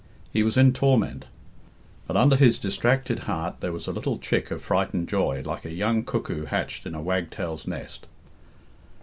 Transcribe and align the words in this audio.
He 0.33 0.41
was 0.41 0.57
in 0.57 0.73
torment. 0.73 1.25
But 2.07 2.17
under 2.17 2.35
his 2.35 2.57
distracted 2.57 3.19
heart 3.29 3.57
there 3.59 3.71
was 3.71 3.85
a 3.85 3.91
little 3.91 4.17
chick 4.17 4.49
of 4.49 4.63
frightened 4.63 5.07
joy, 5.07 5.43
like 5.45 5.63
a 5.63 5.71
young 5.71 6.03
cuckoo 6.05 6.45
hatched 6.45 6.87
in 6.87 6.95
a 6.95 7.01
wagtail's 7.03 7.67
nest. 7.67 8.07